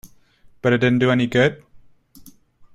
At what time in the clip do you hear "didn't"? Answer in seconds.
0.79-0.97